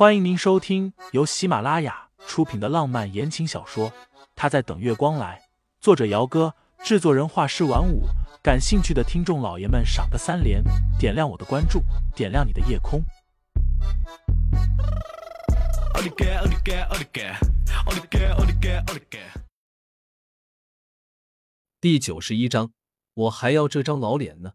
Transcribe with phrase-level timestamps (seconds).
[0.00, 3.90] 欢迎您收听由喜马拉雅出品的浪漫言情小说
[4.34, 5.38] 《他在等月光来》，
[5.78, 8.04] 作者：姚哥，制作人：画师晚舞。
[8.42, 10.64] 感兴趣的听众老爷们，赏个三连，
[10.98, 11.82] 点亮我的关注，
[12.16, 13.04] 点亮你的夜空。
[21.78, 22.72] 第九十一章，
[23.12, 24.54] 我还要这张老脸呢。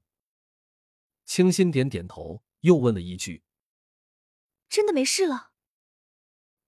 [1.24, 3.44] 清新点点头，又问了一句
[4.70, 5.52] ：“真的没事了？”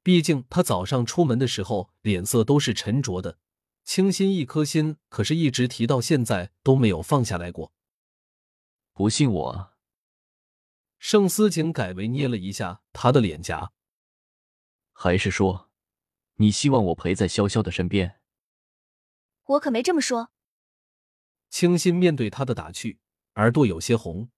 [0.03, 3.37] 毕竟他早上出门的时候脸色都是沉着的，
[3.83, 7.73] 清新一颗心可是一直提到现在都没有放下来过。
[8.93, 9.73] 不信我？
[10.97, 13.71] 盛思景改为捏了一下他的脸颊，
[14.93, 15.69] 还是说，
[16.35, 18.19] 你希望我陪在潇潇的身边？
[19.43, 20.31] 我可没这么说。
[21.49, 22.99] 清新面对他的打趣，
[23.35, 24.29] 耳朵有些红，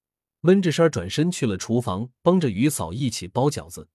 [0.41, 3.89] 闷着声转身去了厨房，帮着于嫂一起包饺子。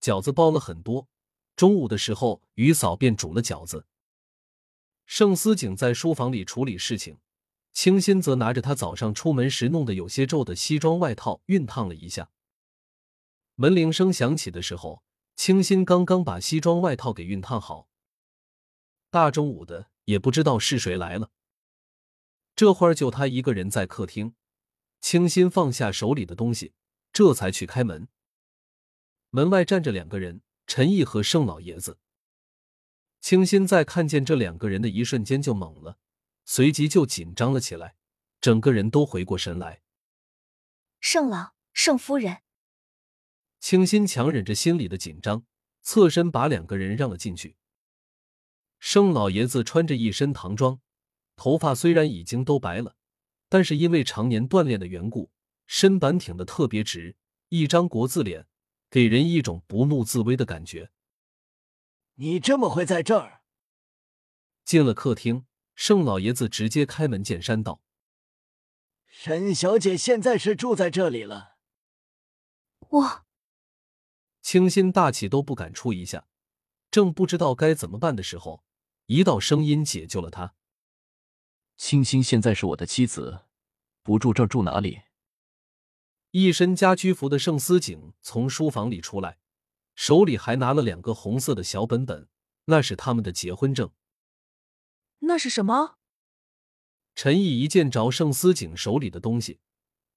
[0.00, 1.08] 饺子包了很多，
[1.54, 3.86] 中午的时候，于嫂便煮了饺子。
[5.06, 7.18] 盛思景在书房里处理事情，
[7.72, 12.30] 清新则拿着他早上出门时弄得有些皱的西装外套熨烫了一下。
[13.54, 15.02] 门铃声响起的时候，
[15.34, 17.88] 清新刚刚把西装外套给熨烫好。
[19.10, 21.30] 大中午的，也不知道是谁来了。
[22.54, 24.34] 这会儿就他一个人在客厅，
[25.00, 26.74] 清新放下手里的东西，
[27.12, 28.08] 这才去开门。
[29.30, 31.98] 门外站着两个人，陈毅和盛老爷子。
[33.20, 35.98] 清新在看见这两个人的一瞬间就懵了，
[36.44, 37.96] 随即就紧张了起来，
[38.40, 39.82] 整个人都回过神来。
[41.00, 42.38] 盛老，盛夫人。
[43.60, 45.44] 清新强忍着心里的紧张，
[45.82, 47.56] 侧身把两个人让了进去。
[48.78, 50.80] 盛老爷子穿着一身唐装。
[51.34, 52.96] 头发虽然已经都白了，
[53.48, 55.30] 但是因为常年锻炼的缘故，
[55.66, 57.16] 身板挺得特别直，
[57.48, 58.46] 一张国字脸，
[58.90, 60.90] 给人一种不怒自威的感觉。
[62.14, 63.42] 你这么会在这儿？
[64.64, 67.82] 进了客厅，盛老爷子直接开门见山道
[69.06, 71.56] ：“沈小姐现在是住在这里了。”
[72.90, 73.26] 我
[74.42, 76.26] 清新大气都不敢出一下，
[76.90, 78.64] 正不知道该怎么办的时候，
[79.06, 80.54] 一道声音解救了他。
[81.76, 83.46] 清新现在是我的妻子，
[84.08, 85.02] 不住这儿住哪里？
[86.30, 89.38] 一身家居服的盛思景从书房里出来，
[89.94, 92.26] 手里还拿了两个红色的小本本，
[92.64, 93.92] 那是他们的结婚证。
[95.18, 95.98] 那是什么？
[97.14, 99.60] 陈毅一见着盛思景手里的东西，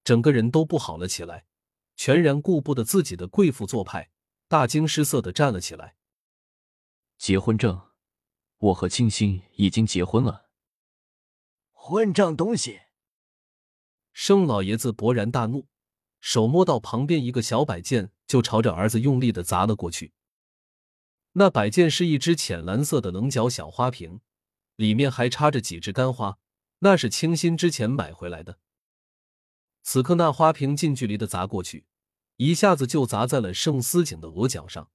[0.05, 1.45] 整个人都不好了起来，
[1.97, 4.09] 全然顾不得自己的贵妇做派，
[4.47, 5.97] 大惊失色的站了起来。
[7.17, 7.89] 结婚证，
[8.57, 10.49] 我和清新已经结婚了。
[11.73, 12.79] 混账东西！
[14.13, 15.67] 盛老爷子勃然大怒，
[16.19, 20.13] 手摸到旁边一个小摆件，就朝着儿子用力的砸了过去。
[21.33, 24.19] 那摆件是一只浅蓝色的棱角小花瓶，
[24.75, 26.37] 里面还插着几枝干花，
[26.79, 28.59] 那是清新之前买回来的。
[29.81, 31.85] 此刻那花瓶近距离的砸过去，
[32.35, 34.91] 一下子就砸在了盛思景的额角上。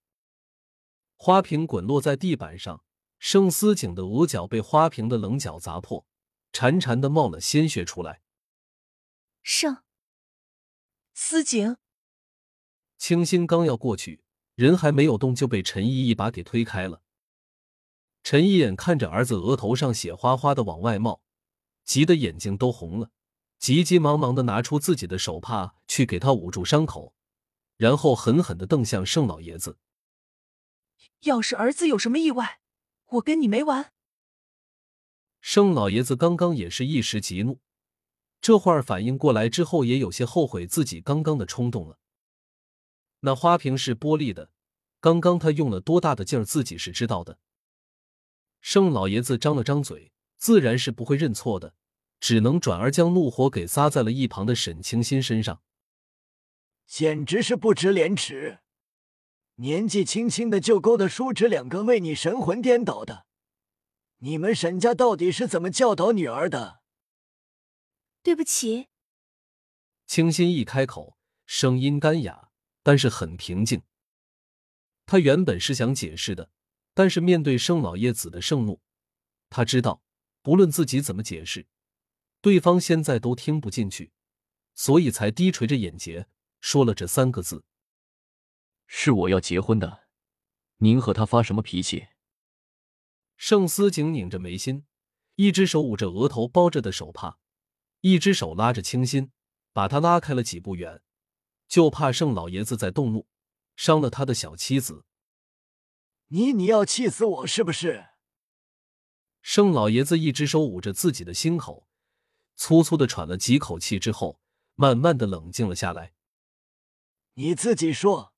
[1.16, 2.84] 花瓶滚落在地板上，
[3.19, 6.06] 盛思景的额角被花瓶的棱角砸破。
[6.53, 8.22] 潺潺的冒了鲜血出来。
[9.49, 9.84] 盛
[11.15, 11.77] 思景，
[12.99, 14.25] 清新刚要过去，
[14.57, 17.01] 人还没有动，就被陈毅一把给推开了。
[18.25, 21.23] 陈毅眼看着儿子额头上血哗哗的往外冒，
[21.84, 23.12] 急得眼睛都红了，
[23.61, 27.15] 急急忙忙的拿出自己的手帕去给他捂住伤口，
[27.77, 29.78] 然后狠狠的瞪向盛老爷子
[31.23, 32.61] ：“要是儿子有什么意外，
[33.11, 33.93] 我跟你没完！”
[35.41, 37.61] 盛老爷子刚刚也是一时急怒，
[38.47, 41.99] 这会儿反应过来之后，也有些后悔自己刚刚的冲动了。
[43.19, 44.53] 那花瓶是玻璃的，
[45.01, 47.41] 刚刚他用了多大的劲儿，自己是知道的。
[48.61, 51.75] 盛老爷子张了张嘴，自然是不会认错的，
[52.21, 55.61] 只能转而将怒火给撒在了一旁的沈清新身上。
[56.87, 58.61] 简直是不知廉耻！
[59.57, 63.27] 年纪轻轻的就勾搭叔侄两个，为你神魂颠倒的。
[64.19, 66.83] 你们沈家到底是怎么教导女儿的？
[68.27, 68.89] 对不起。
[70.05, 72.51] 清新一开口，声音干哑，
[72.83, 73.84] 但是很平静。
[75.05, 76.51] 他原本是想解释的，
[76.93, 78.81] 但是面对盛老爷子的盛怒，
[79.49, 80.03] 他知道
[80.43, 81.69] 不论自己怎么解释，
[82.41, 84.11] 对方现在都听不进去，
[84.75, 86.27] 所以才低垂着眼睫
[86.61, 87.65] 说了这三个字
[88.89, 90.09] ：“是我要结婚的，
[90.78, 92.09] 您和他发什么脾气？”
[93.39, 94.84] 盛思景拧着眉心，
[95.37, 97.39] 一只手捂着额头包着的手帕，
[98.06, 99.32] 一只手拉着清新，
[99.72, 101.03] 把他拉开了几步远，
[101.66, 103.26] 就怕盛老爷子在动怒，
[103.74, 105.04] 伤了他的小妻子。
[106.28, 108.10] 你你要气死我是不是？
[109.42, 111.88] 盛老爷子一只手捂着自己的心口，
[112.54, 114.38] 粗粗的喘了几口气之后，
[114.76, 116.12] 慢慢的冷静了下来。
[117.34, 118.32] 你自己说，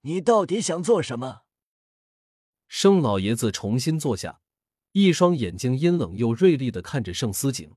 [0.00, 1.42] 你到底想做什么？
[2.66, 4.40] 盛老爷子重新坐下，
[4.90, 7.76] 一双眼睛阴冷又锐利的看着盛思景。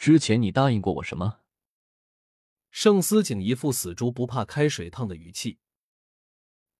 [0.00, 1.40] 之前你答应过我什么？
[2.70, 5.58] 盛思景一副死猪不怕开水烫的语气。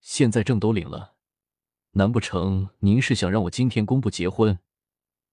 [0.00, 1.16] 现在证都领了，
[1.90, 4.58] 难不成您是想让我今天公布结婚？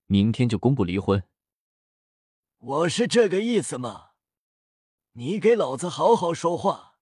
[0.07, 1.23] 明天就公布离婚，
[2.57, 4.09] 我是这个意思吗？
[5.13, 6.99] 你给老子好好说话！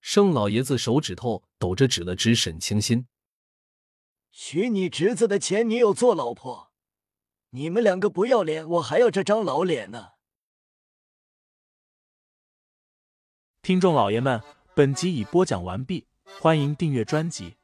[0.00, 3.06] 盛老爷子手指头抖着指了指沈清心，
[4.32, 6.69] 娶你侄子的前女友做老婆，
[7.52, 10.12] 你们两个不要脸，我还要这张老脸呢！
[13.60, 14.40] 听众老爷们，
[14.74, 16.06] 本集已播讲完毕，
[16.40, 17.56] 欢迎订阅专辑，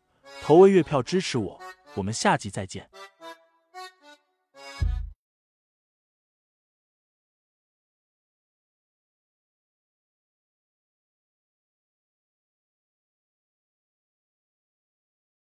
[0.43, 1.61] 投喂月票支持我，
[1.94, 2.91] 我们下集再见。